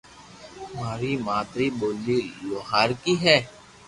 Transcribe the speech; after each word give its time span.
مارو 0.77 1.11
مادري 1.27 1.67
ٻولي 1.79 2.19
لوھارڪي 2.47 3.13
ھي 3.23 3.37